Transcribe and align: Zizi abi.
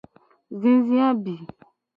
Zizi 0.59 0.97
abi. 1.09 1.35